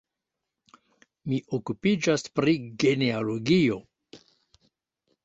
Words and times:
Mi 1.33 1.39
okupiĝas 1.57 2.25
pri 2.39 2.55
genealogio. 2.85 3.79